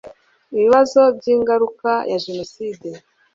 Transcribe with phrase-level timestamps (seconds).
[0.53, 2.87] ibibazo by'ingaruka ya jenoside